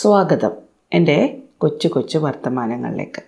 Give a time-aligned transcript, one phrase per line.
[0.00, 0.50] സ്വാഗതം
[0.92, 3.22] എന്റെ കൊച്ചു കൊച്ചു വർത്തമാനങ്ങളിലേക്ക്.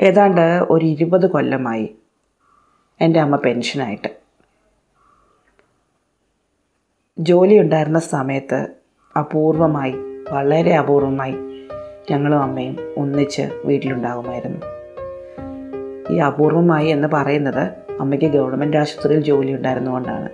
[0.00, 1.96] ഏതാണ്ട് ഒരു ഇരുപത് കൊല്ലമായി
[3.00, 4.08] എന്റെ അമ്മ പെൻഷനായിട്ട്.
[7.18, 8.68] ജോലി ഉണ്ടായിരുന്ന സമയത്ത്
[9.18, 9.94] അപൂർവമായി
[10.30, 11.34] വളരെ അപൂർവമായി
[12.10, 14.66] ഞങ്ങളും അമ്മയും ഒന്നിച്ച് വീട്ടിലുണ്ടാകുമായിരുന്നു.
[16.10, 17.68] ഈ അപൂർവമായി എന്ന് പറയുന്നത്
[18.00, 20.30] അമ്മയ്ക്ക് ഗവൺമെന്റ് ആശുപത്രിയിൽ ജോലി ഉണ്ടായിരുന്നുകൊണ്ടാണ്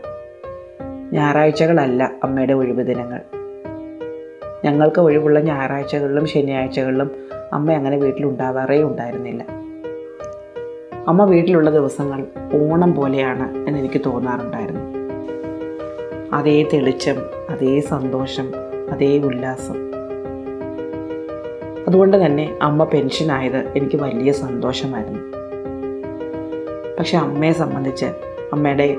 [1.15, 3.40] ഞായറാഴ്ചകളല്ല അമ്മയുടെ ഒഴിവ് ദിനങ്ങൾ
[4.65, 7.11] ഞങ്ങൾക്ക് ഒഴിവുള്ള ഞായറാഴ്ചകളിലും ശനിയാഴ്ചകളിലും
[7.53, 9.45] അമ്മ അങ്ങനെ വീട്ടിലുണ്ടാവാറേ ഉണ്ടായിരുന്നില്ല.
[11.09, 14.81] അമ്മ വീട്ടിലുള്ള ദിവസങ്ങൾ ഓണം പോലെയാണ് എന്ന് എനിക്ക് തോന്നാറുണ്ടായിരുന്നു.
[16.33, 17.17] അതേ തെളിച്ചം
[17.51, 18.53] അതേ സന്തോഷം
[18.91, 19.75] അതേ ഉല്ലാസം.
[21.89, 25.21] അതുകൊണ്ട് തന്നെ അമ്മ പെൻഷനായത് എനിക്ക് വലിയ സന്തോഷമായിരുന്നു.
[26.99, 28.07] പക്ഷെ അമ്മയെ സംബന്ധിച്ച്
[28.53, 28.97] അമ്മയുടെ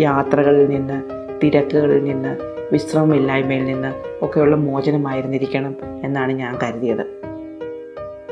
[0.00, 1.02] യാത്രകളിൽ നിന്ന്
[1.42, 3.94] തിരക്കുകളിൽ നിന്ന് വിശ്രമമില്ലായ്മയിൽ നിന്ന്
[4.24, 7.06] ഒക്കെയുള്ള മോചനമായിരുന്നിരിക്കണം എന്നാണ് ഞാൻ കരുതിയത്.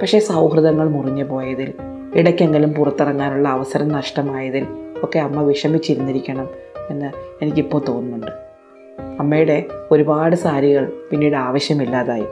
[0.01, 1.73] പക്ഷേ സൗഹൃദങ്ങൾ മുറിഞ്ഞു പോയതിൽ
[2.15, 4.67] ഇടയ്ക്കെങ്കിലും പുറത്തിറങ്ങാനുള്ള അവസരം നഷ്ടമായതിൽ
[5.03, 6.49] ഒക്കെ അമ്മ വിഷമിച്ചിരുന്നിരിക്കണം
[6.91, 8.31] എന്ന് എനിക്കിപ്പോൾ തോന്നുന്നുണ്ട്.
[9.21, 12.25] അമ്മയുടെ ഒരുപാട് സാരികൾ പിന്നീട് ആവശ്യമില്ലാതായി.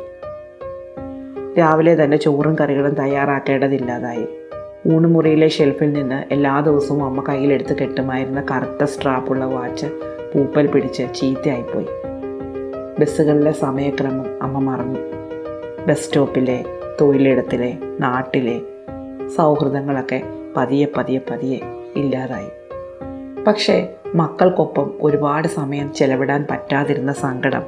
[1.58, 4.26] രാവിലെ തന്നെ ചോറും കറികളും തയ്യാറാക്കേണ്ടതില്ലാതായി.
[4.94, 9.86] ഊണുമുറിയിലെ ഷെൽഫിൽ നിന്ന് എല്ലാ ദിവസവും അമ്മ കയ്യിലെടുത്ത് കെട്ടുമായിരുന്ന കറുത്ത സ്ട്രാപ്പുള്ള വാച്ച്
[10.34, 11.86] പൂപ്പൽ പിടിച്ച് ചീത്തയായിപ്പോയി.
[13.00, 15.00] ബസ്സുകളിലെ സമയക്രമം അമ്മ മറന്നു.
[15.86, 16.64] ബസ് സ്റ്റോപ്പിലെ
[17.00, 18.60] തൊഴിലിടത്തിലെ നാട്ടിലെ
[19.28, 20.22] സൗഹൃദങ്ങളൊക്കെ
[20.56, 21.60] പതിയെ പതിയെ പതിയെ
[21.96, 22.48] ഇല്ലാതായി.
[23.46, 27.62] പക്ഷേ മക്കൾക്കൊപ്പം ഒരുപാട് സമയം ചെലവിടാൻ പറ്റാതിരുന്ന സങ്കടം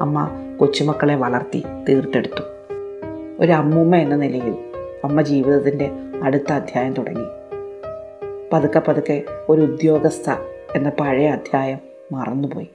[0.00, 2.42] അമ്മ കൊച്ചുമക്കളെ വളർത്തി തീർത്തെടുത്തു.
[3.40, 4.54] ഒരു അമ്മൂമ്മ എന്ന നിലയിൽ
[5.04, 5.90] അമ്മ ജീവിതത്തിന്റെ
[6.22, 7.26] അടുത്ത അധ്യായം തുടങ്ങി.
[8.52, 10.30] പതുക്കെ പതുക്കെ ഒരു ഉദ്യോഗസ്ഥ
[10.74, 12.68] എന്ന പഴയ അധ്യായം മറന്നുപോയി.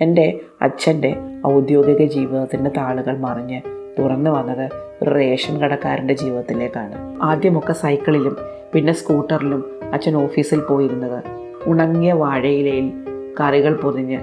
[0.00, 1.16] എന്റെ അച്ഛന്റെ
[1.46, 3.62] ഔദ്യോഗിക ജീവിതത്തിന്റെ താളുകൾ മറിഞ്ഞ്
[3.98, 4.70] തുറന്നു വന്നത്
[5.02, 7.18] ഒരു റേഷൻ കടക്കാരന്റെ ജീവിതത്തിലേക്കാണ്.
[7.22, 8.36] ആദ്യമൊക്കെ സൈക്കിളിലും
[8.72, 11.24] പിന്നെ സ്കൂട്ടറിലും അച്ഛൻ ഓഫീസിൽ പോയിരുന്നത്.
[11.66, 12.92] ഉണങ്ങിയ വാഴയിലയിൽ
[13.40, 14.18] കറികൾ പൊതിഞ്ഞ്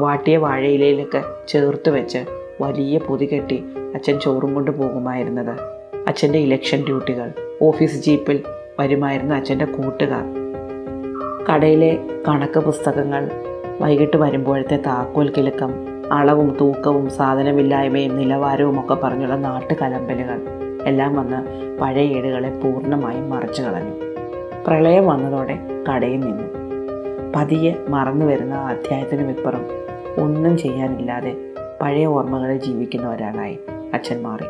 [0.00, 2.18] വാട്ടിയ വാഴയിലയിലൊക്കെ ചേർത്ത് വെച്ച്
[2.60, 5.60] വലിയ പൊതി കെട്ടി അച്ഛൻ ചോറും കൊണ്ട് പോകുമായിരുന്നത്.
[6.08, 7.32] അച്ഛന്റെ ഇലക്ഷൻ ഡ്യൂട്ടികൾ
[7.62, 8.42] ഓഫീസ് ജീപ്പിൽ
[8.80, 10.45] വരുമായിരുന്ന അച്ഛന്റെ കൂട്ടുകാർ
[11.50, 11.98] കടയിലെ
[12.28, 13.30] കണക്ക് പുസ്തകങ്ങൾ
[13.80, 15.72] വൈകിട്ട് വരുമ്പോഴത്തെ താക്കോൽ കിലുക്കം
[16.12, 20.40] അളവും തൂക്കവും സാധനമില്ലായ്മയും നിലവാരവും ഒക്കെ പറഞ്ഞുള്ള നാട്ടുകലമ്പലുകൾ
[20.86, 21.38] എല്ലാം വന്ന്
[21.78, 23.94] പഴയ ഏടുകളെ പൂർണമായും മറിച്ചു കളഞ്ഞു.
[24.66, 25.58] പ്രളയം വന്നതോടെ
[25.88, 26.46] കടയിൽ നിന്നു.
[27.36, 29.64] പതിയെ മറന്നു വരുന്ന അധ്യായത്തിനും ഇപ്പുറം
[30.22, 31.36] ഒന്നും ചെയ്യാനില്ലാതെ
[31.80, 33.58] പഴയ ഓർമ്മകളിൽ ജീവിക്കുന്ന ഒരാളായി
[33.94, 34.44] അച്ഛൻ മാറി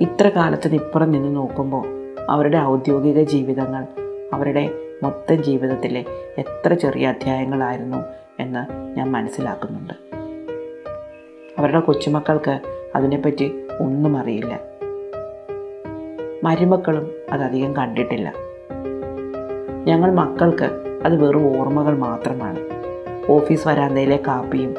[0.00, 1.86] ഇത്ര കാലത്തിന് ഇപ്പുറം നിന്ന് നോക്കുമ്പോൾ
[2.30, 3.84] അവരുടെ ഔദ്യോഗിക ജീവിതങ്ങൾ
[4.32, 4.70] അവരുടെ
[5.02, 6.04] മൊത്തം ജീവിതത്തിലെ
[6.38, 7.96] എത്ര ചെറിയ അധ്യായങ്ങളായിരുന്നു
[8.40, 9.94] എന്ന് ഞാൻ മനസ്സിലാക്കുന്നുണ്ട്.
[11.58, 12.60] അവരുടെ കൊച്ചുമക്കൾക്ക്
[12.94, 14.60] അതിനെപ്പറ്റി ഒന്നും അറിയില്ല.
[16.44, 18.32] മരുമക്കളും അതധികം കണ്ടിട്ടില്ല.
[19.84, 20.70] ഞങ്ങൾ മക്കൾക്ക്
[21.04, 22.58] അത് വെറും ഓർമ്മകൾ മാത്രമാണ്.
[23.30, 24.74] ഓഫീസ് വരാന്തയിലെ കാപ്പിയും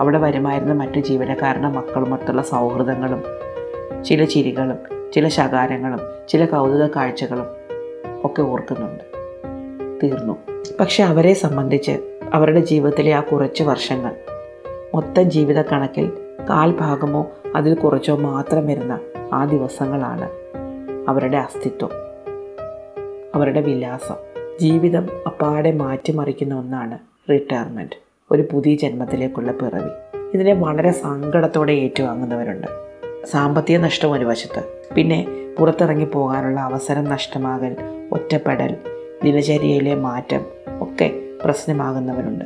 [0.00, 3.22] അവിടെ വരുമായിരുന്ന മറ്റു ജീവനക്കാരുടെ മക്കളുമൊത്തുള്ള സൗഹൃദങ്ങളും
[4.04, 7.46] ചില ചിരികളും ചില ശകാരങ്ങളും ചില കൗതുക കാഴ്ചകളും
[8.24, 9.09] ഒക്കെ ഓർക്കുന്നുണ്ട്.
[10.02, 10.36] തീർന്നു.
[10.80, 14.16] പക്ഷെ അവരെ സംബന്ധിച്ച് അവരുടെ ജീവിതത്തിലെ ആ കുറച്ച് വർഷങ്ങൾ
[14.94, 16.12] മൊത്തം ജീവിത കണക്കിൽ
[16.50, 19.00] കാൽഭാഗമോ അതിൽ കുറച്ചോ മാത്രം വരുന്ന
[19.32, 20.30] ആ ദിവസങ്ങളാണ്
[21.08, 21.90] അവരുടെ അസ്തിത്വം
[23.34, 24.14] അവരുടെ വിലാസം.
[24.60, 26.98] ജീവിതം അപ്പാടെ മാറ്റിമറിക്കുന്ന ഒന്നാണ്
[27.30, 27.96] റിട്ടയർമെന്റ്
[28.30, 30.18] ഒരു പുതിയ ജന്മത്തിലേക്കുള്ള പിറവി.
[30.34, 32.66] ഇതിനെ വളരെ സങ്കടത്തോടെ ഏറ്റുവാങ്ങുന്നവരുണ്ട്.
[33.26, 34.64] സാമ്പത്തിക നഷ്ടം ഒരു വശത്ത്.
[34.94, 35.26] പിന്നെ
[35.58, 37.76] പുറത്തിറങ്ങി പോകാനുള്ള അവസരം നഷ്ടമാകൽ
[38.12, 38.76] ഒറ്റപ്പെടൽ
[39.24, 40.40] ദിനചര്യയിലെ മാറ്റം
[40.80, 42.44] ഒക്കെ പ്രശ്നമാകുന്നവരുണ്ട്.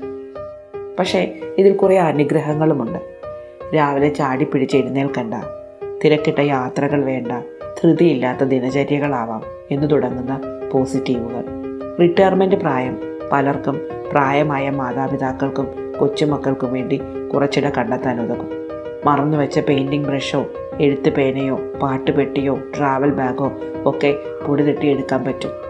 [0.98, 2.98] പക്ഷേ ഇതിൽ കുറേ അനുഗ്രഹങ്ങളുമുണ്ട്.
[3.76, 5.34] രാവിലെ ചാടി പിടിച്ച് എഴുന്നേൽക്കണ്ട
[6.04, 7.32] തിരക്കിട്ട യാത്രകൾ വേണ്ട
[7.82, 10.40] ധൃതിയില്ലാത്ത ദിനചര്യകളാവാം എന്ന് തുടങ്ങുന്ന
[10.72, 11.44] പോസിറ്റീവുകൾ.
[12.00, 12.98] റിട്ടയർമെന്റ് പ്രായം
[13.32, 13.80] പലർക്കും
[14.12, 17.00] പ്രായമായ മാതാപിതാക്കൾക്കും കൊച്ചുമക്കൾക്കും വേണ്ടി
[17.34, 18.48] കുറച്ചിട കണ്ടെത്താൻ ഉതകും.
[19.04, 20.46] മറന്നുവെച്ച പെയിന്റിംഗ് ബ്രഷോ
[20.80, 23.52] എഴുത്ത് പേനയോ പാട്ടുപെട്ടിയോ ട്രാവൽ ബാഗോ
[23.84, 24.16] ഒക്കെ
[24.48, 25.63] പൊടി എടുക്കാൻ പറ്റും.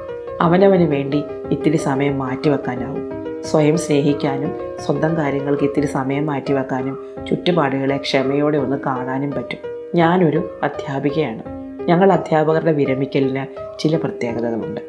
[0.45, 3.11] അവനവന് വേണ്ടി ഇത്തിരി സമയം മാറ്റിവെക്കാനാവും.
[3.45, 9.59] സ്വയം സ്നേഹിക്കാനും സ്വന്തം കാര്യങ്ങൾക്ക് ഇത്തിരി സമയം മാറ്റിവെക്കാനും ചുറ്റുപാടുകളെ ക്ഷമയോടെ ഒന്ന് കാണാനും പറ്റും.
[9.95, 11.43] ഞാനൊരു അധ്യാപികയാണ്.
[11.89, 13.47] ഞങ്ങൾ അധ്യാപകരുടെ വിരമിക്കലിന്
[13.79, 14.81] ചില പ്രത്യേകതകളുണ്ട്.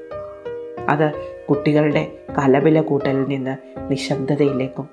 [0.90, 1.12] അത്
[1.50, 3.58] കുട്ടികളുടെ കലപില കൂട്ടലിൽ നിന്ന്
[3.92, 4.90] നിശബ്ദതയിലേക്കും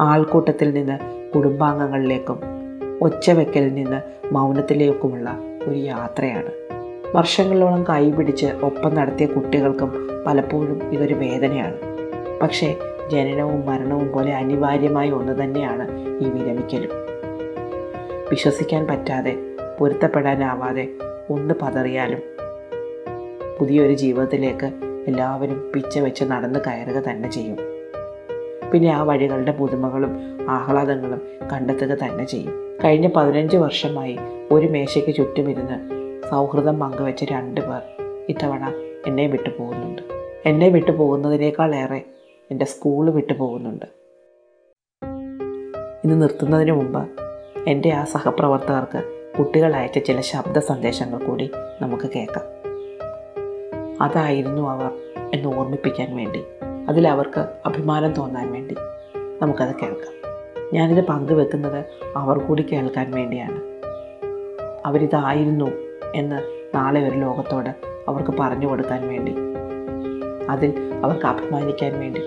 [0.00, 0.98] ആൾക്കൂട്ടത്തിൽ നിന്ന്
[1.34, 2.40] കുടുംബാംഗങ്ങളിലേക്കും
[3.02, 5.38] ഒച്ചവെക്കലിൽ നിന്ന് മൗനത്തിലേക്കുമുള്ള
[5.68, 6.59] ഒരു യാത്രയാണ്.
[7.14, 11.76] വർഷങ്ങളോളം കൈപിടിച്ച് ഒപ്പം നടത്തിയ കുട്ടികൾക്കും പലപ്പോഴും ഇതൊരു വേദനയാണ്.
[12.42, 12.76] പക്ഷേ
[13.12, 16.90] ജനനവും മരണവും പോലെ അനിവാര്യമായ ഒന്ന് തന്നെയാണ് ഈ വിരമിക്കലും.
[18.30, 19.38] വിശ്വസിക്കാൻ പറ്റാതെ
[19.78, 20.88] പൊരുത്തപ്പെടാനാവാതെ
[21.30, 22.18] ഒന്ന് പതറിയാലും
[23.58, 24.70] പുതിയൊരു ജീവിതത്തിലേക്ക്
[25.06, 27.58] എല്ലാവരും പിച്ച വെച്ച് നടന്ന് കയറുക തന്നെ ചെയ്യും.
[28.72, 30.12] പിന്നെ ആ വഴികളുടെ പുതുമകളും
[30.50, 31.22] ആഹ്ലാദങ്ങളും
[31.52, 32.78] കണ്ടെത്തുക തന്നെ ചെയ്യും.
[32.84, 34.18] കഴിഞ്ഞ പതിനഞ്ച് വർഷമായി
[34.50, 35.99] ഒരു മേശയ്ക്ക് ചുറ്റുമിരുന്ന്
[36.30, 37.82] സൗഹൃദം പങ്കുവെച്ച രണ്ട് പേർ
[38.28, 38.72] ഇത്തവണ
[39.06, 40.02] എന്നെ വിട്ടു പോകുന്നുണ്ട്
[40.46, 42.04] എന്നെ വിട്ടു പോകുന്നതിനേക്കാളേറെ
[42.50, 43.86] എന്റെ സ്കൂൾ വിട്ടു പോകുന്നുണ്ട്
[46.04, 47.08] ഇന്ന് നിർത്തുന്നതിന് മുമ്പ്
[47.66, 51.50] എന്റെ ആ സഹപ്രവർത്തകർക്ക് കുട്ടികൾ അയച്ച ചില ശബ്ദ സന്ദേശങ്ങൾ കൂടി
[51.82, 52.44] നമുക്ക് കേൾക്കാം.
[54.02, 54.90] അതായിരുന്നു അവർ
[55.34, 56.44] എന്ന് ഓർമ്മിപ്പിക്കാൻ വേണ്ടി
[56.88, 58.74] അതിൽ അവർക്ക് അഭിമാനം തോന്നാൻ വേണ്ടി
[59.42, 60.14] നമുക്കത് കേൾക്കാം.
[60.74, 61.84] ഞാനിത് പങ്കുവെക്കുന്നത്
[62.16, 63.60] അവർ കൂടി കേൾക്കാൻ വേണ്ടിയാണ്.
[64.86, 66.42] അവരിതായിരുന്നു എന്ന്
[66.74, 67.70] നാളെ ഒരു ലോകത്തോട്
[68.08, 69.34] അവർക്ക് പറഞ്ഞു കൊടുക്കാൻ വേണ്ടി.
[70.50, 70.72] അതിൽ
[71.04, 72.20] അവർക്ക് അഭിമാനിക്കാൻ വേണ്ടി.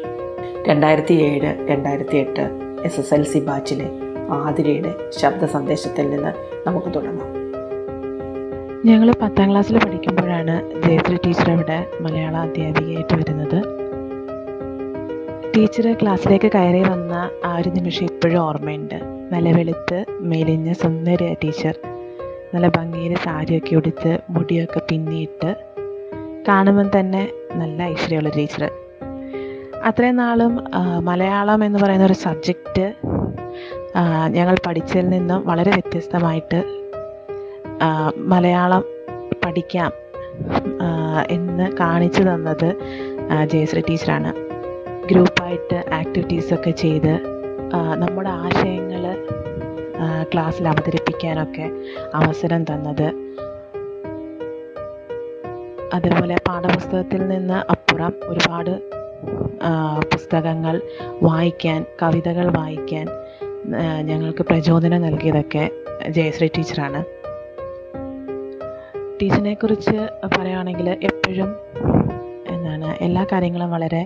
[0.69, 2.41] രണ്ടായിരത്തി ഏഴ് രണ്ടായിരത്തി എട്ട്
[2.83, 3.89] എസ് എസ് എൽ സി ബാച്ചിലെ
[4.29, 6.33] ആതിരയുടെ ശബ്ദ സന്ദേശത്തിൽ നിന്ന്
[6.67, 7.43] നമുക്ക് തുടങ്ങാം.
[8.85, 13.63] ഞങ്ങൾ പത്താം ക്ലാസ്സിൽ പഠിക്കുമ്പോഴാണ് ജയശ്രീ ടീച്ചർ അവിടെ മലയാള അധ്യാപികയായിട്ട് വരുന്നത്.
[15.55, 18.95] ടീച്ചർ ക്ലാസ്സിലേക്ക് കയറി വന്ന ആ ഒരു നിമിഷം ഇപ്പോഴും ഓർമ്മയുണ്ട്.
[19.31, 21.75] നല്ല വെളുത്ത് മെലിഞ്ഞ സുന്ദരിയ ടീച്ചർ
[22.53, 25.55] നല്ല ഭംഗിയിൽ സാരിയൊക്കെ ഉടുത്ത് മുടിയൊക്കെ പിന്നിയിട്ട്
[26.47, 28.63] കാണുമ്പം തന്നെ നല്ല ഐശ്വര്യമുള്ള ടീച്ചർ
[29.83, 30.53] അത്രയും നാളും
[30.99, 32.85] മലയാളം എന്ന് പറയുന്ന ഒരു സബ്ജക്റ്റ്
[34.27, 36.59] ഞങ്ങൾ പഠിച്ചതിൽ നിന്നും വളരെ വ്യത്യസ്തമായിട്ട്
[38.17, 38.83] മലയാളം
[39.45, 39.91] പഠിക്കാം
[41.29, 42.69] എന്ന് കാണിച്ചു തന്നത്
[43.45, 44.31] ജയശ്രീ ടീച്ചറാണ്.
[45.07, 47.13] ഗ്രൂപ്പായിട്ട് ആക്ടിവിറ്റീസൊക്കെ ചെയ്ത്
[47.97, 48.92] നമ്മുടെ ആശയങ്ങൾ
[50.33, 51.71] ക്ലാസ്സിൽ അവതരിപ്പിക്കാനൊക്കെ
[52.13, 53.13] അവസരം തന്നത്.
[55.93, 58.81] അതേപോലെ പാഠപുസ്തകത്തിൽ നിന്ന് അപ്പുറം ഒരുപാട്
[60.13, 60.81] പുസ്തകങ്ങൾ
[61.23, 63.07] വായിക്കാൻ കവിതകൾ വായിക്കാൻ
[64.01, 65.69] ഞങ്ങൾക്ക് പ്രചോദനം നൽകിയതൊക്കെ
[66.09, 67.03] ജയശ്രീ ടീച്ചറാണ്.
[69.21, 71.55] ടീച്ചറിനെ കുറിച്ച് പറയുകയാണെങ്കിൽ എപ്പോഴും
[72.49, 74.05] എന്താണ് എല്ലാ കാര്യങ്ങളും വളരെ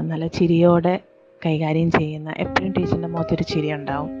[0.00, 1.00] നല്ല ചിരിയോടെ
[1.46, 4.17] കൈകാര്യം ചെയ്യുന്ന എപ്പോഴും ടീച്ചറിന്റെ മുഖത്തൊരു ചിരി ഉണ്ടാവും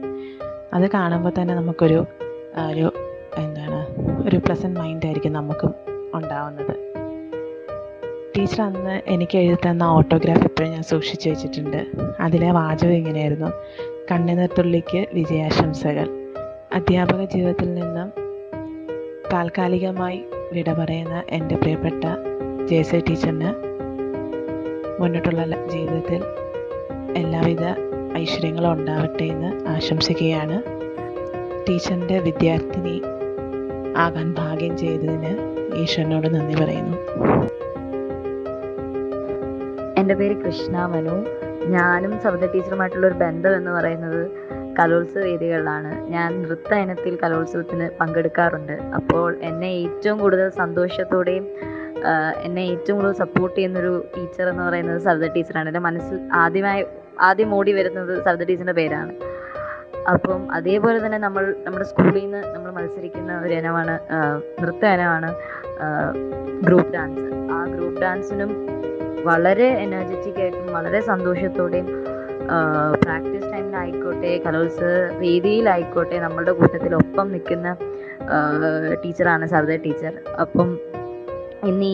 [0.72, 2.06] അത് കാണുമ്പോൾ തന്നെ നമുക്കൊരു
[2.70, 2.92] ഒരു
[3.38, 3.86] എന്താണ്
[4.28, 5.74] ഒരു പ്ലസന്റ് മൈൻഡായിരിക്കും നമുക്കും
[6.14, 6.74] ഉണ്ടാവുന്നത്.
[8.36, 11.86] ടീച്ചർ അന്ന് എനിക്ക് എഴുതി തന്ന ഓട്ടോഗ്രാഫ് എപ്പോഴും ഞാൻ സൂക്ഷിച്ചു വെച്ചിട്ടുണ്ട്.
[12.20, 13.46] അതിലെ വാചകം ഇങ്ങനെയായിരുന്നു.
[14.10, 16.08] കണ്ണിനത്തുള്ളിക്ക് വിജയാശംസകൾ.
[16.72, 18.12] അധ്യാപക ജീവിതത്തിൽ നിന്നും
[19.32, 22.04] താൽക്കാലികമായി വിട പറയുന്ന എന്റെ പ്രിയപ്പെട്ട
[22.66, 23.50] ജേസി ടീച്ചറിന്
[25.02, 26.22] മുന്നോട്ടുള്ള ജീവിതത്തിൽ
[27.16, 27.64] എല്ലാവിധ
[28.18, 30.56] ഐശ്വര്യങ്ങളും ഉണ്ടാവട്ടെ എന്ന് ആശംസിക്കുകയാണ്.
[31.66, 32.96] ടീച്ചറിന്റെ വിദ്യാർത്ഥിനി
[33.96, 35.32] ആകാൻ ഭാഗ്യം ചെയ്തതിന്
[35.82, 36.96] ഈശ്വരനോട് നന്ദി പറയുന്നു.
[40.00, 41.16] എന്റെ പേര് കൃഷ്ണ മനു.
[41.76, 44.22] ഞാനും സബിത ടീച്ചറുമായിട്ടുള്ള ഒരു ബന്ധം എന്ന് പറയുന്നത്
[44.78, 45.90] കലോത്സവ വേദികളിലാണ്.
[46.10, 48.72] ഞാൻ നൃത്ത ഇനത്തിൽ കലോത്സവത്തിന് പങ്കെടുക്കാറുണ്ട്.
[48.72, 51.46] അപ്പോൾ എന്നെ ഏറ്റവും കൂടുതൽ സന്തോഷത്തോടെയും
[52.42, 55.68] എന്നെ ഏറ്റവും കൂടുതൽ സപ്പോർട്ട് ചെയ്യുന്നൊരു ടീച്ചർ എന്ന് പറയുന്നത് സബ്ദ ടീച്ചറാണ്.
[55.68, 56.84] എന്റെ മനസ്സിൽ ആദ്യമായി
[57.26, 59.12] ആദ്യം ഓടി വരുന്നത് സബിത ടീച്ചറിന്റെ പേരാണ്.
[60.12, 63.94] അപ്പം അതേപോലെ തന്നെ നമ്മൾ നമ്മുടെ സ്കൂളിൽ നിന്ന് നമ്മൾ മത്സരിക്കുന്ന ഒരു ഇനമാണ്
[64.62, 65.30] നൃത്ത ഇനമാണ്
[66.66, 67.26] ഗ്രൂപ്പ് ഡാൻസ്.
[67.54, 68.52] ആ ഗ്രൂപ്പ് ഡാൻസിനും
[69.28, 71.88] വളരെ എനർജറ്റിക് ആയിട്ടും വളരെ സന്തോഷത്തോടെയും
[73.04, 77.68] പ്രാക്ടീസ് ടൈമിലായിക്കോട്ടെ കലോത്സവ വേദിയിലായിക്കോട്ടെ നമ്മളുടെ കൂട്ടത്തിൽ ഒപ്പം നിൽക്കുന്ന
[79.02, 80.14] ടീച്ചറാണ് സർദ ടീച്ചർ.
[80.44, 80.70] അപ്പം
[81.70, 81.92] ഇനി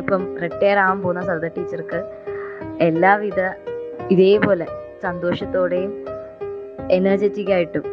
[0.00, 2.00] ഇപ്പം റിട്ടയർ ആവാൻ പോകുന്ന സർദ ടീച്ചർക്ക്
[2.88, 3.40] എല്ലാവിധ
[4.10, 4.66] ഇതേപോലെ
[5.02, 5.92] സന്തോഷത്തോടെയും
[6.90, 7.84] എനർജറ്റിക് ആയിട്ടും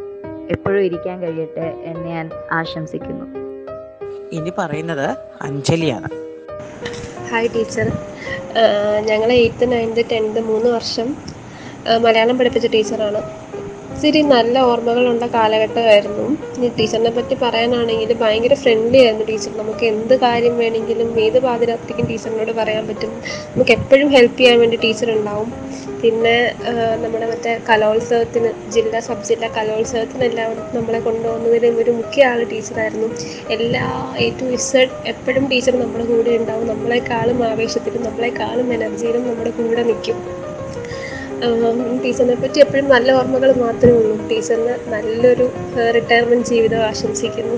[0.49, 3.25] എപ്പോഴും ഇരിക്കാൻ കഴിയട്ടെ എന്ന് ഞാൻ ആശംസിക്കുന്നു.
[4.31, 5.07] ഇനി പറയുന്നത്
[5.41, 6.09] അഞ്ജലിയാണ്.
[7.29, 7.87] ഹായ് ടീച്ചർ
[9.09, 11.07] ഞങ്ങൾ എയ്ത്ത് നയൻത് ടെൻത്ത് മൂന്ന് വർഷം
[12.01, 13.21] മലയാളം പഠിപ്പിച്ച ടീച്ചറാണ്
[13.95, 16.23] ഇച്ചിരി നല്ല ഓർമ്മകളുള്ള കാലഘട്ടമായിരുന്നു.
[16.55, 19.51] ഇനി ടീച്ചറിനെ പറ്റി പറയാനാണെങ്കിൽ ഭയങ്കര ഫ്രണ്ട്ലി ആയിരുന്നു ടീച്ചർ.
[19.59, 23.11] നമുക്ക് എന്ത് കാര്യം വേണമെങ്കിലും ഏത് പാതിരാത്രിക്കും ടീച്ചറിനോട് പറയാൻ പറ്റും.
[23.53, 25.49] നമുക്ക് എപ്പോഴും ഹെൽപ്പ് ചെയ്യാൻ വേണ്ടി ടീച്ചർ ഉണ്ടാവും.
[26.01, 26.35] പിന്നെ
[27.03, 33.09] നമ്മുടെ മറ്റേ കലോത്സവത്തിന് ജില്ലാ സബ് ജില്ലാ കലോത്സവത്തിനെല്ലാം നമ്മളെ കൊണ്ടുപോകുന്നതിൽ ഒരു മുഖ്യ ആൾ ടീച്ചറായിരുന്നു.
[33.57, 33.85] എല്ലാ
[34.25, 36.67] എ ടു ഇസഡ് എപ്പോഴും ടീച്ചർ നമ്മുടെ കൂടെ ഉണ്ടാവും.
[36.73, 40.19] നമ്മളെക്കാളും ആവേശത്തിലും നമ്മളെക്കാളും എനർജിയിലും നമ്മുടെ കൂടെ നിൽക്കും.
[42.03, 44.27] ടീച്ചറിനെ പറ്റി എപ്പോഴും നല്ല ഓർമ്മകൾ മാത്രമേ ഉള്ളൂ.
[44.27, 45.49] ടീച്ചറിന് നല്ലൊരു
[45.95, 47.55] റിട്ടയർമെന്റ് ജീവിതം ആശംസിക്കുന്നു.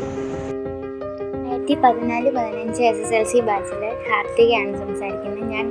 [1.33, 5.49] രണ്ടായിരത്തി പതിനാല് പതിനഞ്ച് എസ് എസ് എൽ സി ബാച്ചിൽ കാർത്തികയാണ് സംസാരിക്കുന്നത്.
[5.49, 5.65] ഞാൻ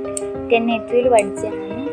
[0.53, 1.87] ടെൻ എത്തുവിൽ പഠിച്ചതാണ്.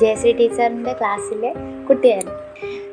[0.00, 1.54] ജയശ്രീ ടീച്ചറിന്റെ ക്ലാസ്സിലെ
[1.88, 2.34] കുട്ടിയായിരുന്നു.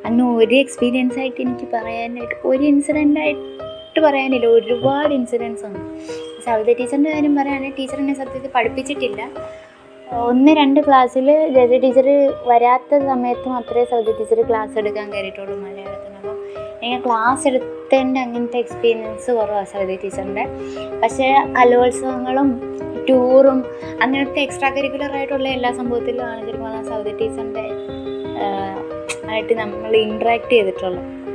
[0.04, 4.46] അങ്ങനെ ഒരു എക്സ്പീരിയൻസ് ആയിട്ട് എനിക്ക് പറയാനായിട്ട് ഒരു ഇൻസിഡന്റ് ആയിട്ട് പറയാനില്ല.
[4.46, 5.80] ഒരുപാട് ഇൻസിഡൻസ് ഉണ്ട്.
[6.46, 9.30] സവിത ടീച്ചറിന്റെ കാര്യം പറയുകയാണെങ്കിൽ ടീച്ചർ എന്നെ സത്യത്തിൽ പഠിപ്പിച്ചിട്ടില്ല.
[10.06, 12.06] ഒന്ന് രണ്ട് ക്ലാസ്സിൽ ജയ ടീച്ചർ
[12.46, 16.16] വരാത്ത സമയത്ത് മാത്രമേ സൗദി ടീച്ചർ ക്ലാസ് എടുക്കാൻ കയറിയിട്ടുള്ളൂ മലയാളത്തിന്.
[16.16, 16.36] അപ്പോൾ
[16.82, 20.44] എനിക്ക് ക്ലാസ് എടുത്തതിന്റെ അങ്ങനത്തെ എക്സ്പീരിയൻസ് കുറവാണ് സൗദി ടീച്ചറിന്റെ
[21.02, 22.50] പക്ഷേ കലോത്സവങ്ങളും
[23.08, 23.64] ടൂറും
[24.02, 27.66] അങ്ങനത്തെ എക്സ്ട്രാ കരിക്കുലർ ആയിട്ടുള്ള എല്ലാ സംഭവത്തിലും ശരിക്കും സൗദി ടീച്ചറിന്റെ
[29.30, 31.25] ആയിട്ട് നമ്മൾ ഇൻട്രാക്ട് ചെയ്തിട്ടുള്ളത്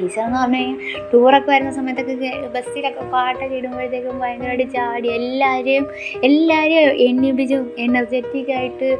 [0.00, 0.78] ടീച്ചർ എന്ന് പറഞ്ഞു കഴിഞ്ഞാൽ
[1.12, 5.86] ടൂറൊക്കെ വരുന്ന സമയത്തൊക്കെ ബസ്സിലൊക്കെ പാട്ടൊക്കെ ഇടുമ്പോഴത്തേക്കും ഭയങ്കരമായിട്ട് ചാടി എല്ലാവരെയും
[6.24, 8.90] എല്ലാവരെയും എണ്ണിപ്പിച്ചും എനർജറ്റിക്കായിട്ട്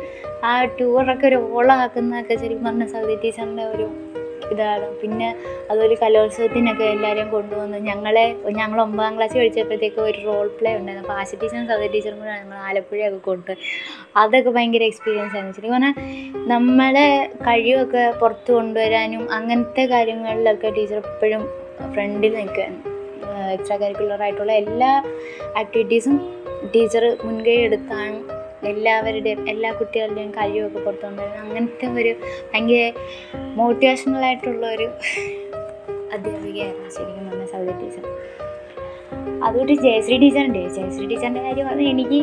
[0.45, 3.89] ആ ടൂറൊക്കെ ഒരു ഓളാക്കുന്നതൊക്കെ ശരിക്കും പറഞ്ഞ സൗദി ടീച്ചറിന്റെ ഒരു
[4.53, 4.87] ഇതാണ്.
[5.03, 5.29] പിന്നെ
[5.71, 7.79] അതുപോലെ കലോത്സവത്തിനൊക്കെ എല്ലാവരെയും കൊണ്ടുവന്നു.
[7.79, 11.09] ഞങ്ങളെ ഞങ്ങൾ ഒമ്പതാം ക്ലാസ് കഴിച്ചപ്പോഴത്തേക്ക് ഒരു റോൾ പ്ലേ ഉണ്ടായിരുന്നു.
[11.09, 13.53] അപ്പോൾ ആശ ടീച്ചറും സൗദ ടീച്ചറും കൂടെ ഞങ്ങൾ ആലപ്പുഴയൊക്കെ കൊണ്ട്.
[14.17, 15.57] അതൊക്കെ ഭയങ്കര എക്സ്പീരിയൻസ് ആയിരുന്നു.
[15.57, 15.95] ശരിക്കും പറഞ്ഞാൽ
[16.53, 17.09] നമ്മളെ
[17.47, 21.45] കഴിവൊക്കെ പുറത്ത് കൊണ്ടുവരാനും അങ്ങനത്തെ കാര്യങ്ങളിലൊക്കെ ടീച്ചർ എപ്പോഴും
[21.95, 22.79] ഫ്രണ്ടിൽ നിൽക്കുകയാണ്.
[23.53, 24.91] എക്സ്ട്രാ കരിക്കുലർ ആയിട്ടുള്ള എല്ലാ
[25.57, 26.17] ആക്ടിവിറ്റീസും
[26.75, 32.15] ടീച്ചർ മുൻകൈ എടുത്താണ് എല്ലാവരുടെയും എല്ലാ കുട്ടികളുടെയും കഴിവൊക്കെ പുറത്ത് കൊണ്ടുവരുന്നത് അങ്ങനത്തെ ഒരു
[32.55, 32.93] ഭയങ്കര
[33.57, 34.89] മോട്ടിവേഷണൽ ആയിട്ടുള്ള ഒരു
[36.13, 38.07] അധ്യാപികയായിരുന്നു ശരിക്കും പറഞ്ഞ സൗദി ടീച്ചർ.
[39.45, 40.59] അതുകൊണ്ട് ജയശ്രീ ടീച്ചറുണ്ട്.
[40.59, 42.21] ജയശ്രീ ടീച്ചറിന്റെ കാര്യം പറഞ്ഞാൽ എനിക്ക്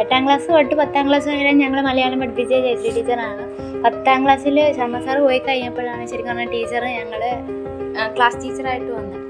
[0.00, 3.44] എട്ടാം ക്ലാസ് തൊട്ട് പത്താം ക്ലാസ് വരെ ഞങ്ങൾ മലയാളം പഠിപ്പിച്ച ജയശ്രീ ടീച്ചറാണ്.
[3.84, 7.20] പത്താം ക്ലാസ്സിൽ ശർമ്മ സാർ പോയി കഴിഞ്ഞപ്പോഴാണ് ശരിക്കും പറഞ്ഞാൽ ടീച്ചർ ഞങ്ങൾ
[8.16, 9.23] ക്ലാസ് ടീച്ചറായിട്ട് വന്നത്.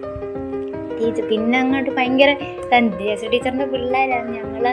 [1.04, 2.30] ടീച്ചർ പിന്നെ അങ്ങോട്ട് ഭയങ്കര.
[2.72, 4.36] ജയശ്രീ ടീച്ചറിന്റെ പിള്ളേരാണ്.
[4.36, 4.64] ഞങ്ങൾ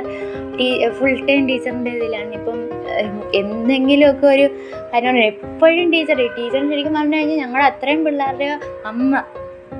[0.58, 2.34] ടീ ഫുൾ ടൈം ടീച്ചറിന്റെ ഇതിലാണ്.
[2.34, 2.60] ഇപ്പം
[3.34, 4.48] എന്തെങ്കിലുമൊക്കെ ഒരു
[4.94, 9.24] കാര്യം എപ്പോഴും ടീച്ചർ ടീച്ചർ ശരിക്കും പറഞ്ഞു കഴിഞ്ഞാൽ ഞങ്ങളുടെ അത്രയും പിള്ളേരുടെ അമ്മ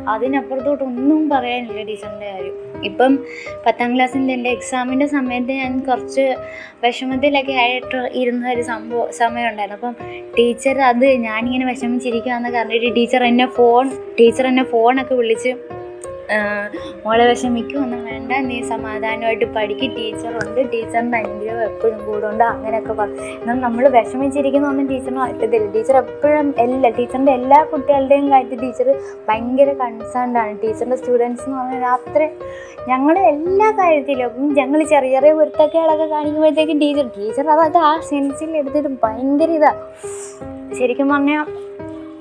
[0.10, 2.56] അതിനപ്പുറത്തോട്ട് ഒന്നും പറയാനില്ല ടീച്ചറിന്റെ കാര്യം.
[2.84, 3.20] ഇപ്പം
[3.66, 6.36] പത്താം ക്ലാസ്സിന്റെ എന്റെ എക്സാമിന്റെ സമയത്ത് ഞാൻ കുറച്ച്
[6.84, 9.96] വിഷമത്തിലൊക്കെ ആയിട്ട് ഇരുന്ന ഒരു സംഭവം സമയം ഉണ്ടായിരുന്നു അപ്പം
[10.40, 13.90] ടീച്ചർ അത് ഞാനിങ്ങനെ വിഷമിച്ചിരിക്കുകയെന്ന് പറഞ്ഞിട്ട് ടീച്ചർ എന്നെ ഫോൺ
[14.20, 15.54] ടീച്ചർ എന്നെ ഫോണൊക്കെ വിളിച്ച്
[17.06, 18.32] മോളെ വിഷമിക്കൊന്നും വേണ്ട.
[18.32, 19.90] നീ സമാധാനമായിട്ട് പഠിക്ക്.
[19.98, 20.74] ടീച്ചറുണ്ട്.
[20.74, 25.72] ടീച്ചറിന്റെ അനുഗ്രഹം എപ്പോഴും കൂടെ ഉണ്ട് അങ്ങനെയൊക്കെ പറഞ്ഞു എന്നാൽ നമ്മൾ വിഷമിച്ചിരിക്കുന്നൊന്നും ടീച്ചറിന് പറ്റത്തില്ല.
[25.72, 32.30] ടീച്ചർ എപ്പോഴും എല്ലാ ടീച്ചറിന്റെ എല്ലാ കുട്ടികളുടെയും കാര്യത്തിൽ ടീച്ചർ ഭയങ്കര കൺസേൺഡാണ് ടീച്ചറിന്റെ സ്റ്റുഡൻസ് എന്ന് പറഞ്ഞാൽ അത്ര
[32.88, 39.50] ഞങ്ങൾ എല്ലാ കാര്യത്തിലും ഞങ്ങൾ ചെറിയ ചെറിയ വൃത്തക്കേളൊക്കെ കാണിക്കുമ്പോഴത്തേക്കും ടീച്ചർ ടീച്ചർ അതൊക്കെ ആ സെൻസിൽ എടുത്തിട്ട് ഭയങ്കര
[39.50, 39.82] ഇതാണ്
[40.76, 41.46] ശരിക്കും പറഞ്ഞാൽ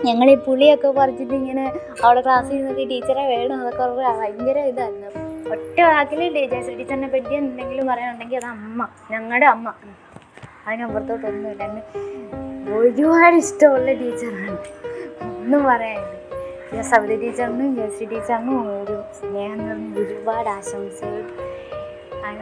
[0.06, 1.64] ഞങ്ങൾ ഈ പുളിയൊക്കെ പറിച്ചിട്ട് ഇങ്ങനെ
[2.04, 3.86] അവിടെ ക്ലാസ്സിൽ നിന്നൊക്കെ ടീച്ചറെ വേണം അതൊക്കെ
[4.18, 5.08] ഭയങ്കര ഇതായിരുന്നു.
[5.52, 9.68] ഒറ്റ വാക്കിൽ ടീച്ചേഴ്സ് ടീച്ചറിനെ പറ്റി എന്തെങ്കിലും പറയാനുണ്ടെങ്കിൽ അത് അമ്മ ഞങ്ങളുടെ അമ്മ.
[10.66, 11.82] അതിനപ്പുറത്തോട്ടൊന്നുമില്ല എന്നെ
[12.76, 14.56] ഒരുപാട് ഇഷ്ടമുള്ള ടീച്ചറാണ്
[15.22, 16.16] ഒന്നും പറയാനില്ല.
[16.74, 21.22] ഞാൻ സവിത ടീച്ചറിനും ജയശ്രീ ടീച്ചറിനും ഒരു സ്നേഹം നിറഞ്ഞ ഒരുപാട് ആശംസകൾ.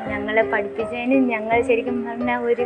[0.09, 2.65] ഞങ്ങളെ പഠിപ്പിച്ചതിന് ഞങ്ങൾ ശരിക്കും പറഞ്ഞാൽ ഒരു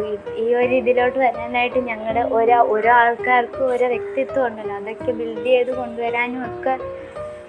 [0.00, 4.76] ഈ- ഈ ഒരു ഇതിലോട്ട് വരാനായിട്ട് ഞങ്ങളുടെ ഓരോ ഓരോ ആൾക്കാർക്ക് ഓരോ വ്യക്തിത്വം ഉണ്ടല്ലോ.
[4.76, 6.78] അതൊക്കെ ബിൽഡ് ചെയ്ത് കൊണ്ടുവരാനും ഒക്കെ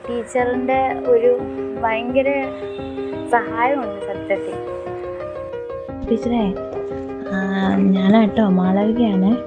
[0.10, 1.40] ടീച്ചറിന്റെ ഒരു
[1.84, 2.44] ഭയങ്കര
[3.32, 4.54] സഹായമുണ്ട് സത്യത്തിൽ.
[6.10, 6.54] ടീച്ചറേ
[7.34, 9.38] ആ, ഞാനാട്ടോ മാളവികയാണ്.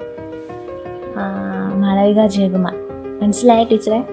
[1.19, 2.75] ആ, മാളവിക ജയകുമാർ.
[3.23, 4.05] മനസ്സിലായ ടീച്ചറെ?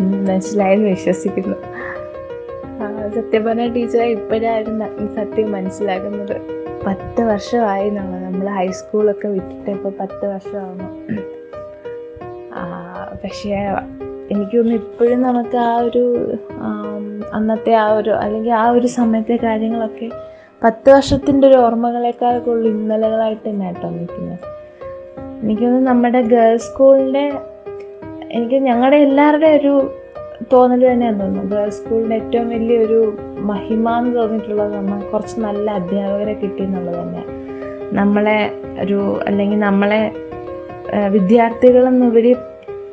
[0.00, 1.56] മനസ്സിലായെന്ന് വിശ്വസിക്കുന്നു.
[2.66, 10.24] ആ, സത്യം പറഞ്ഞ ടീച്ചറെ ഇപ്പോഴായിരുന്നു സത്യം മനസ്സിലാക്കുന്നത് പത്ത് വർഷമായി നമ്മൾ നമ്മൾ ഹൈസ്കൂളൊക്കെ വിട്ടിട്ട് ഇപ്പോൾ പത്ത്
[10.32, 10.88] വർഷമാകുന്നു
[13.24, 13.50] പക്ഷേ
[14.30, 16.02] എനിക്ക് തോന്നുന്നു ഇപ്പോഴും നമുക്ക് ആ ഒരു
[17.32, 20.08] അന്നത്തെ ആ ഒരു അല്ലെങ്കിൽ ആ ഒരു സമയത്തെ കാര്യങ്ങളൊക്കെ
[20.62, 24.38] പത്ത് വർഷത്തിന്റെ ഒരു ഓർമ്മകളെക്കാൾ കൂടുതൽ ഇന്നലകളായിട്ട് തന്നെ കേട്ടോ നിൽക്കുന്നത്.
[25.42, 27.24] എനിക്കൊന്ന് നമ്മുടെ ഗേൾസ് സ്കൂളിന്റെ
[28.30, 29.74] എനിക്ക് ഞങ്ങളുടെ എല്ലാവരുടെ ഒരു
[30.52, 31.56] തോന്നൽ തന്നെയാണ് തോന്നുന്നു.
[31.56, 33.00] ഗേൾസ് സ്കൂളിന്റെ ഏറ്റവും വലിയൊരു
[33.44, 37.32] മഹിമ എന്ന് തോന്നിയിട്ടുള്ളത് നമ്മൾ കുറച്ച് നല്ല അധ്യാപകരെ കിട്ടി എന്നുള്ളത് തന്നെയാണ്
[37.92, 38.38] നമ്മളെ
[38.80, 40.02] ഒരു അല്ലെങ്കിൽ നമ്മളെ
[41.08, 42.32] വിദ്യാർത്ഥികളെന്നുപരി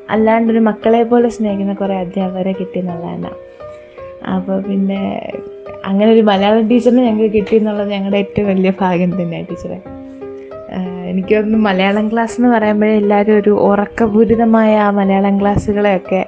[0.10, 3.32] അല്ലാണ്ടൊരു മക്കളെ പോലെ സ്നേഹിക്കുന്ന കുറേ അധ്യാപകരെ കിട്ടി എന്നുള്ളതാണ്
[4.28, 5.00] അപ്പോൾ പിന്നെ
[5.86, 9.80] അങ്ങനെ ഒരു മലയാളം ടീച്ചറിനെ ഞങ്ങൾക്ക് കിട്ടി എന്നുള്ളത് ഞങ്ങളുടെ ഏറ്റവും വലിയ ഭാഗ്യം തന്നെയാണ് ടീച്ചറെ.
[11.06, 16.22] എനിക്ക് തോന്നുന്നു മലയാളം ക്ലാസ് എന്ന് പറയുമ്പോഴേ എല്ലാവരും ഒരു ഉറക്കപൂരിതമായ ആ മലയാളം ക്ലാസ്സുകളെയൊക്കെ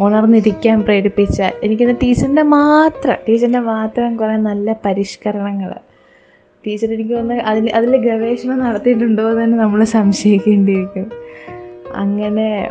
[0.00, 5.74] ഉണർന്നിരിക്കാൻ പ്രേരിപ്പിച്ച എനിക്കൊന്ന് ടീച്ചറിന്റെ മാത്രം ടീച്ചറിന്റെ മാത്രം കുറേ നല്ല പരിഷ്കരണങ്ങൾ
[6.66, 11.12] ടീച്ചർ എനിക്ക് വന്ന് അതിൽ അതിൽ ഗവേഷണം നടത്തിയിട്ടുണ്ടോ എന്ന് തന്നെ നമ്മൾ സംശയിക്കേണ്ടിയിരിക്കും.
[11.94, 12.70] അങ്ങനെ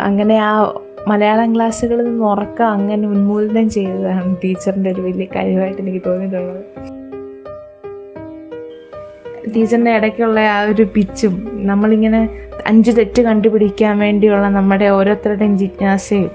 [0.00, 6.97] അങ്ങനെ ആ മലയാളം ക്ലാസ്സുകളിൽ നിന്ന് ഉറക്കം അങ്ങനെ ഉന്മൂലനം ചെയ്തതാണ് ടീച്ചറിന്റെ ഒരു വലിയ കഴിവായിട്ട് എനിക്ക് തോന്നിയിട്ടുള്ളത്.
[9.54, 11.34] ടീച്ചറിന്റെ ഇടയ്ക്കുള്ള ആ ഒരു പിച്ചും
[11.66, 12.20] നമ്മളിങ്ങനെ
[12.66, 16.30] അഞ്ച് തെറ്റ് കണ്ടുപിടിക്കാൻ വേണ്ടിയുള്ള നമ്മുടെ ഓരോരുത്തരുടെയും ജിജ്ഞാസയും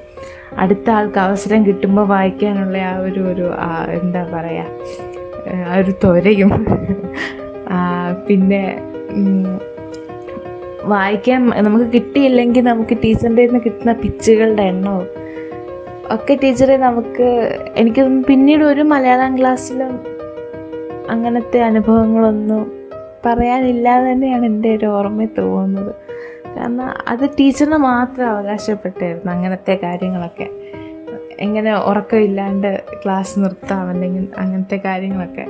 [0.58, 3.46] അടുത്ത ആൾക്ക് അവസരം കിട്ടുമ്പോൾ വായിക്കാനുള്ള ആ ഒരു ഒരു
[3.92, 4.66] എന്താ പറയുക
[5.66, 6.52] ആ ഒരു ത്വരയും.
[8.28, 8.62] പിന്നെ
[10.84, 15.06] വായിക്കാൻ നമുക്ക് കിട്ടിയില്ലെങ്കിൽ നമുക്ക് ടീച്ചറിന്റെ നിന്ന് കിട്ടുന്ന പിച്ചുകളുടെ എണ്ണവും
[16.12, 17.28] ഒക്കെ ടീച്ചറെ നമുക്ക്
[17.76, 19.94] എനിക്ക് പിന്നീട് ഒരു മലയാളം ക്ലാസ്സിലും
[21.10, 22.83] അങ്ങനത്തെ അനുഭവങ്ങളൊന്നും
[23.26, 25.96] പറയാനില്ലാതെ തന്നെയാണ് എന്റെ ഒരു ഓർമ്മ തോന്നുന്നത്.
[26.58, 30.50] കാരണം അത് ടീച്ചറിന് മാത്രം അവകാശപ്പെട്ടായിരുന്നു അങ്ങനത്തെ കാര്യങ്ങളൊക്കെ.
[31.40, 35.46] എങ്ങനെ ഉറക്കമില്ലാണ്ട് ക്ലാസ് നിർത്താം അല്ലെങ്കിൽ അങ്ങനത്തെ കാര്യങ്ങളൊക്കെ.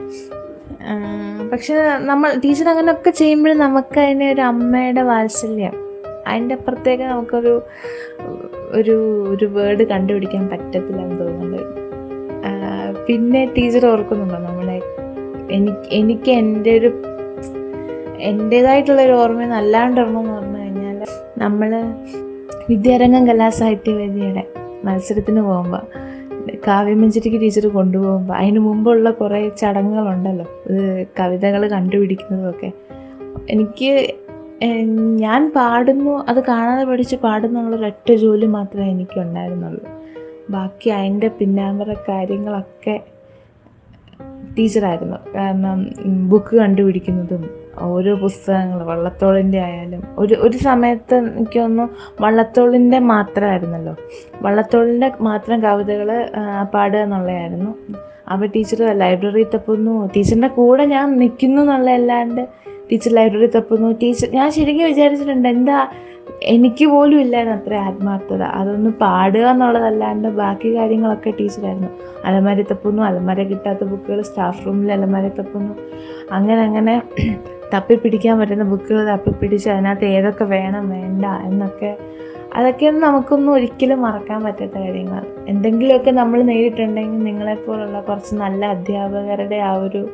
[1.51, 5.74] പക്ഷെ നമ്മൾ ടീച്ചർ അങ്ങനെയൊക്കെ ചെയ്യുമ്പോൾ നമുക്ക് അതിനെ ഒരു അമ്മയുടെ വാത്സല്യം.
[6.27, 7.62] അതിന്റെ അപ്പുറത്തേക്ക് നമുക്കൊരു
[8.72, 11.84] ഒരു ഒരു വേർഡ് കണ്ടുപിടിക്കാൻ പറ്റത്തില്ല എന്ന് തോന്നുന്നുണ്ട്
[13.08, 14.82] പിന്നെ ടീച്ചർ ഓർക്കുന്നുണ്ടോ നമ്മളെ
[15.51, 17.03] എനിക്ക് എനിക്ക് എന്റെ ഒരു
[18.24, 21.06] എന്റേതായിട്ടുള്ള ഒരു ഓർമ്മ അല്ലാണ്ടൊരെണ്ണം എന്ന് പറഞ്ഞു കഴിഞ്ഞാൽ
[21.38, 21.72] നമ്മൾ
[22.70, 24.44] വിദ്യാരംഗം കലാസാഹിത്യവേദിയുടെ
[24.86, 25.82] മത്സരത്തിന് പോകുമ്പോൾ
[26.68, 32.72] കാവ്യമഞ്ചരിക്ക് ടീച്ചർ കൊണ്ടുപോകുമ്പോൾ അതിന് മുമ്പുള്ള കുറേ ചടങ്ങുകളുണ്ടല്ലോ ഇത് കവിതകൾ കണ്ടുപിടിക്കുന്നതുമൊക്കെ
[33.50, 34.13] എനിക്ക്
[35.15, 39.86] ഞാൻ പാടുന്നു അത് കാണാതെ പഠിച്ച് പാടുന്നു എന്നുള്ളൊരൊറ്റ ജോലി മാത്രമേ എനിക്കുണ്ടായിരുന്നുള്ളൂ.
[40.50, 43.01] ബാക്കി അതിന്റെ പിന്നാമ്പറ കാര്യങ്ങളൊക്കെ
[44.58, 45.18] ടീച്ചറായിരുന്നു.
[45.36, 45.86] കാരണം
[46.30, 50.03] ബുക്ക് കണ്ടുപിടിക്കുന്നതും ഓരോ പുസ്തകങ്ങൾ വള്ളത്തോളിന്റെ ആയാലും.
[50.18, 53.96] ഒരു ഒരു സമയത്ത് എനിക്ക് തോന്നുന്നു വള്ളത്തോളിന്റെ മാത്രമായിരുന്നല്ലോ.
[54.42, 56.30] വള്ളത്തോളിന്റെ മാത്രം കവിതകൾ
[56.74, 57.75] പാടുക എന്നുള്ളതായിരുന്നു.
[58.32, 60.10] അപ്പോൾ ടീച്ചർ ലൈബ്രറി തപ്പുന്നു.
[60.15, 62.48] ടീച്ചറിന്റെ കൂടെ ഞാൻ നിൽക്കുന്നു എന്നുള്ളതല്ലാണ്ട്
[62.92, 63.92] ടീച്ചർ ലൈബ്രറി തപ്പുന്നു.
[63.92, 65.88] ടീച്ചർ ഞാൻ ശരിക്കും വിചാരിച്ചിട്ടുണ്ട് എന്താ
[66.42, 68.44] എനിക്ക് പോലും ഇല്ലായിരുന്നു അത്ര ആത്മാർത്ഥത.
[68.44, 71.89] അതൊന്ന് പാടുക എന്നുള്ളതല്ലാണ്ട് ബാക്കി കാര്യങ്ങളൊക്കെ ടീച്ചറായിരുന്നു.
[72.25, 73.03] അലമാരി തപ്പുന്നു.
[73.03, 75.74] അലമാര കിട്ടാത്ത ബുക്കുകൾ സ്റ്റാഫ് റൂമിൽ അലമാര തപ്പുന്നു.
[76.32, 77.01] അങ്ങനെ അങ്ങനെ
[77.74, 81.98] തപ്പി പിടിക്കാൻ പറ്റുന്ന ബുക്കുകൾ തപ്പി പിടിച്ച് അതിനകത്ത് ഏതൊക്കെ വേണം വേണ്ട എന്നൊക്കെ.
[82.56, 85.24] അതൊക്കെയൊന്നും നമുക്കൊന്നും ഒരിക്കലും മറക്കാൻ പറ്റാത്ത കാര്യങ്ങൾ.
[85.48, 90.10] എന്തെങ്കിലുമൊക്കെ നമ്മൾ നേരിട്ടുണ്ടെങ്കിൽ നിങ്ങളെപ്പോലുള്ള കുറച്ച് നല്ല അധ്യാപകരുടെ ആ ഒരു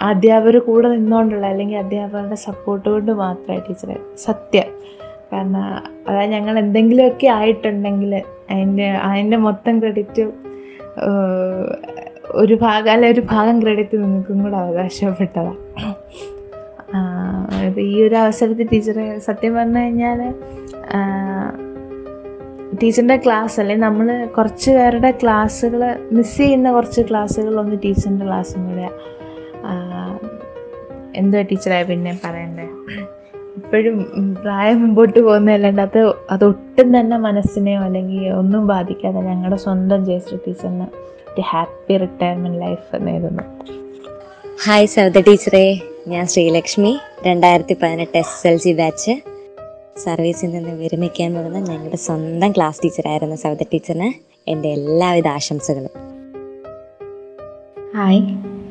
[0.00, 3.96] അധ്യാപകർ കൂടെ നിന്നുകൊണ്ടുള്ള അല്ലെങ്കിൽ അധ്യാപകരുടെ സപ്പോർട്ട് കൊണ്ട് മാത്രമേ ടീച്ചറെ.
[4.18, 4.68] സത്യം.
[5.32, 5.64] കാരണം
[6.08, 10.30] അതായത് ഞങ്ങൾ എന്തെങ്കിലുമൊക്കെ ആയിട്ടുണ്ടെങ്കിൽ അതിന്റെ അതിന്റെ മൊത്തം ക്രെഡിറ്റ്
[12.30, 15.67] ഒരു ഭാഗം അല്ല ഒരു ഭാഗം ക്രെഡിറ്റ് നിങ്ങൾക്കും കൂടെ അവകാശപ്പെട്ടതാണ്.
[17.68, 20.20] ഇപ്പം ഈ ഒരു അവസരത്തിൽ ടീച്ചറെ സത്യം പറഞ്ഞു കഴിഞ്ഞാൽ
[22.82, 25.80] ടീച്ചറിന്റെ ക്ലാസ് അല്ലെ നമ്മൾ കുറച്ച് പേരുടെ ക്ലാസ്സുകൾ
[26.12, 28.88] മിസ് ചെയ്യുന്ന കുറച്ച് ക്ലാസ്സുകളൊന്ന് ടീച്ചറിന്റെ ക്ലാസ്സും കൂടെ
[31.14, 32.66] എന്തുവാ ടീച്ചറായ പിന്നെ പറയണ്ടേ?
[33.56, 33.96] ഇപ്പോഴും
[34.42, 36.00] പ്രായം മുമ്പോട്ട് പോകുന്നതല്ലാണ്ട് അത്
[36.30, 40.86] അതൊട്ടും തന്നെ മനസ്സിനെയോ അല്ലെങ്കിൽ ഒന്നും ബാധിക്കാതെ ഞങ്ങളുടെ സ്വന്തം ജയശ്രീ ടീച്ചറിന്
[41.32, 43.44] ഒരു ഹാപ്പി റിട്ടയർമെന്റ് ലൈഫ് നേരുന്നു.
[44.64, 46.98] ഹായ് സവിത ടീച്ചറെ ഞാൻ ശ്രീലക്ഷ്മി.
[47.26, 49.20] രണ്ടായിരത്തി പതിനെട്ട് എസ് എൽ സി ബാച്ച്
[50.04, 54.12] സർവീസിൽ നിന്ന് വിരമിക്കാൻ പോകുന്ന ഞങ്ങളുടെ സ്വന്തം ക്ലാസ് ടീച്ചറായിരുന്ന സവിത ടീച്ചറിന്
[54.50, 55.90] എന്റെ എല്ലാവിധ ആശംസകളും.
[57.96, 58.20] ഹായ്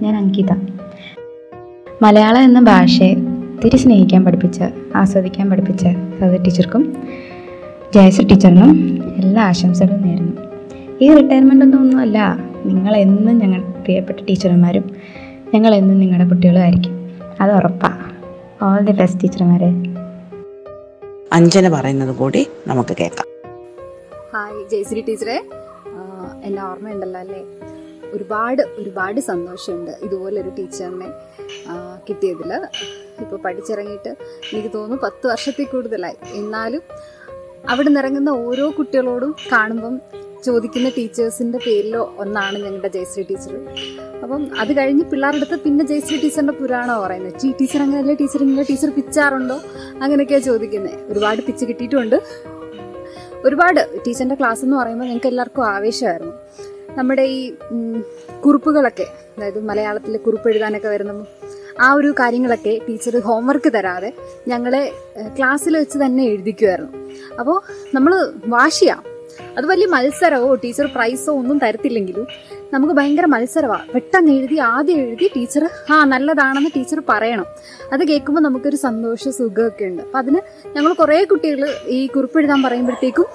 [0.04, 0.52] ഞാൻ അങ്കിത.
[2.02, 3.16] മലയാളം എന്ന ഭാഷയെ
[3.66, 4.64] തിരി സ്നേഹിക്കാൻ പഠിപ്പിച്ച
[4.96, 5.84] ആസ്വദിക്കാൻ പഠിപ്പിച്ച
[6.20, 7.08] സവിത ടീച്ചർക്കും
[7.96, 10.42] ജയശ്രീ ടീച്ചറിനും എല്ലാ ആശംസകളും നേരുന്നു.
[11.02, 12.38] ഈ റിട്ടയർമെന്റ് ഒന്നും ഒന്നുമല്ല.
[12.66, 14.97] നിങ്ങളെന്നും ഞങ്ങൾ പ്രിയപ്പെട്ട ടീച്ചർമാരും
[15.54, 16.94] ഞങ്ങൾ എന്നും നിങ്ങളുടെ കുട്ടികളുമായിരിക്കും.
[17.42, 18.06] അത് ഉറപ്പാണ്
[18.66, 19.70] ഓൾ ദി ബെസ്റ്റ് ടീച്ചർമാരെ.
[21.34, 23.28] അഞ്ജന പറയുന്നത് കൂടി നമുക്ക് കേൾക്കാം.
[24.34, 25.38] ഹായ് ജയശ്രീ ടീച്ചറെ.
[25.38, 27.42] എല്ലാം എന്നെ ഓർമ്മയുണ്ടല്ലോ അല്ലേ?
[28.14, 31.10] ഒരുപാട് ഒരുപാട് സന്തോഷമുണ്ട് ഇതുപോലൊരു ടീച്ചറിനെ
[32.10, 32.54] കിട്ടിയതിൽ
[33.22, 34.10] ഇപ്പോൾ പഠിച്ചിറങ്ങിയിട്ട്
[34.54, 36.18] എനിക്ക് തോന്നുന്നു പത്ത് വർഷത്തിൽ കൂടുതലായി.
[36.34, 36.82] എന്നാലും
[37.70, 39.96] അവിടെ നിറങ്ങുന്ന ഓരോ കുട്ടികളോടും കാണുമ്പം
[40.46, 43.54] ചോദിക്കുന്ന ടീച്ചേഴ്സിന്റെ പേരിലോ ഒന്നാണ് ഞങ്ങളുടെ ജയശ്രീ ടീച്ചർ.
[44.24, 47.34] അപ്പം അത് കഴിഞ്ഞ് പിള്ളേരുടെ അടുത്ത് പിന്നെ ജയശ്രീ ടീച്ചറിന്റെ പുരാണോ പറയുന്നത്?
[47.44, 49.62] ടീ ടീച്ചർ അങ്ങനെയല്ലേ ടീച്ചർ ഇങ്ങനെ ടീച്ചർ പിച്ചാറുണ്ടോ?
[50.04, 52.16] അങ്ങനെയൊക്കെയാണ് ചോദിക്കുന്നത് ഒരുപാട് പിച്ച് കിട്ടിയിട്ടുമുണ്ട്
[53.46, 56.34] ഒരുപാട് ടീച്ചറിന്റെ ക്ലാസ് എന്ന് പറയുമ്പോൾ ഞങ്ങൾക്ക് എല്ലാവർക്കും ആവേശമായിരുന്നു.
[56.98, 57.54] നമ്മുടെ ഈ
[58.46, 61.26] കുറിപ്പുകളൊക്കെ അതായത് മലയാളത്തിൽ കുറിപ്പ് എഴുതാനൊക്കെ വരുന്ന
[61.82, 64.14] ആ ഒരു കാര്യങ്ങളൊക്കെ ടീച്ചർ ഹോംവർക്ക് തരാതെ
[64.48, 64.94] ഞങ്ങളെ
[65.38, 66.92] ക്ലാസ്സിൽ വെച്ച് തന്നെ എഴുതിക്കുമായിരുന്നു
[67.40, 67.62] അപ്പോൾ
[67.96, 68.98] നമ്മൾ വാശിയാ.
[69.58, 72.28] അത് വലിയ മത്സരമോ ടീച്ചർ പ്രൈസോ ഒന്നും തരത്തില്ലെങ്കിലും
[72.74, 77.46] നമുക്ക് ഭയങ്കര മത്സരമാണ് പെട്ടെന്ന് എഴുതി ആദ്യം എഴുതി ടീച്ചർ ആ നല്ലതാണെന്ന് ടീച്ചർ പറയണം.
[77.94, 80.02] അത് കേൾക്കുമ്പോൾ നമുക്കൊരു സന്തോഷ സുഖമൊക്കെ ഉണ്ട്.
[80.02, 80.42] അപ്പം അതിന്
[80.76, 83.26] ഞങ്ങൾ കുറേ കുട്ടികൾ ഈ കുറിപ്പ് എഴുതാൻ പറയുമ്പോഴത്തേക്കും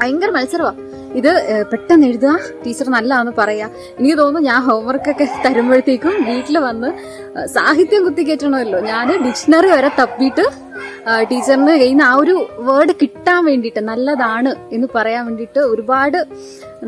[0.00, 1.30] ഭയങ്കര മത്സരമാണ് ഇത്
[1.72, 2.32] പെട്ടെന്ന് എഴുതുക.
[2.64, 3.66] ടീച്ചർ നല്ലതാണെന്ന് പറയാ.
[3.98, 6.90] എനിക്ക് തോന്നുന്നു ഞാൻ ഹോംവർക്കൊക്കെ തരുമ്പോഴത്തേക്കും വീട്ടിൽ വന്ന്
[7.56, 10.44] സാഹിത്യം കുത്തിക്കയറ്റണമല്ലോ ഞാൻ ഡിക്ഷണറി വരെ തപ്പിയിട്ട്
[11.30, 12.34] ടീച്ചറിന് കയ്യിൽ ആ ഒരു
[12.66, 16.18] വേർഡ് കിട്ടാൻ വേണ്ടിയിട്ട് നല്ലതാണ് എന്ന് പറയാൻ വേണ്ടിയിട്ട് ഒരുപാട്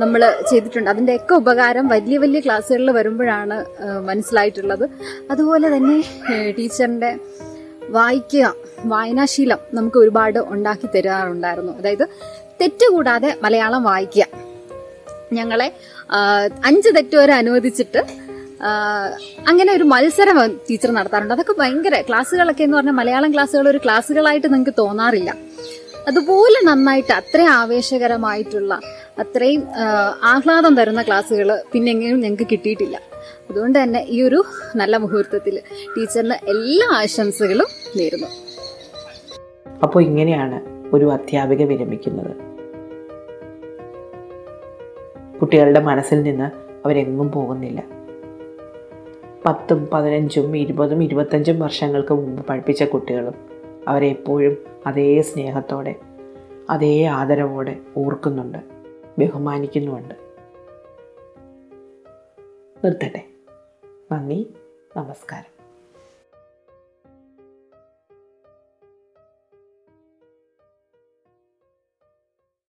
[0.02, 0.88] നമ്മൾ ചെയ്തിട്ടുണ്ട്.
[0.90, 3.56] അതിന്റെയൊക്കെ ഉപകാരം വലിയ വലിയ ക്ലാസ്സുകളിൽ വരുമ്പോഴാണ്
[4.08, 4.84] മനസ്സിലായിട്ടുള്ളത്.
[5.30, 5.96] അതുപോലെ തന്നെ
[6.58, 7.10] ടീച്ചറിന്റെ
[7.96, 8.54] വായിക്കുക
[8.92, 11.72] വായനാശീലം നമുക്ക് ഒരുപാട് ഉണ്ടാക്കി തരാറുണ്ടായിരുന്നു.
[11.80, 12.06] അതായത്
[12.60, 14.26] തെറ്റുകൂടാതെ മലയാളം വായിക്കുക.
[15.32, 15.72] ഞങ്ങളെ
[16.64, 18.24] അഞ്ച് തെറ്റ് വരെ അനുവദിച്ചിട്ട്
[19.48, 20.36] അങ്ങനെ ഒരു മത്സരം
[20.70, 21.34] ടീച്ചർ നടത്താറുണ്ട്.
[21.34, 25.34] അതൊക്കെ ഭയങ്കര ക്ലാസ്സുകളൊക്കെ എന്ന് പറഞ്ഞാൽ മലയാളം ക്ലാസ്സുകൾ ഒരു ക്ലാസ്സുകളായിട്ട് നിങ്ങൾക്ക് തോന്നാറില്ല.
[26.08, 28.80] അതുപോലെ നന്നായിട്ട് അത്രയും ആവേശകരമായിട്ടുള്ള
[29.18, 29.66] അത്രയും
[30.22, 32.96] ആഹ്ലാദം തരുന്ന ക്ലാസ്സുകൾ പിന്നെ എങ്ങനെയും ഞങ്ങൾക്ക് കിട്ടിയിട്ടില്ല.
[33.50, 34.44] അതുകൊണ്ട് തന്നെ ഈ ഒരു
[34.76, 35.60] നല്ല മുഹൂർത്തത്തിൽ
[35.96, 38.26] ടീച്ചറിന് എല്ലാ ആശംസകളും നേരുന്നു.
[39.82, 42.36] അപ്പോൾ ഇങ്ങനെയാണ് ഒരു അധ്യാപിക വിരമിക്കുന്നത്.
[45.38, 46.44] കുട്ടികളുടെ മനസ്സിൽ നിന്ന്
[46.84, 47.82] അവരെങ്ങും പോകുന്നില്ല.
[49.46, 53.34] പത്തും പതിനഞ്ചും ഇരുപതും ഇരുപത്തഞ്ചും വർഷങ്ങൾക്ക് മുമ്പ് പഠിപ്പിച്ച കുട്ടികളും
[53.88, 55.94] അവരെ എപ്പോഴും അതേ സ്നേഹത്തോടെ
[56.70, 58.58] അതേ ആദരവോടെ ഓർക്കുന്നുണ്ട്
[59.18, 60.14] ബഹുമാനിക്കുന്നുമുണ്ട്.
[62.84, 63.24] നിർത്തട്ടെ.
[64.12, 64.54] നന്ദി.
[64.96, 65.53] നമസ്കാരം.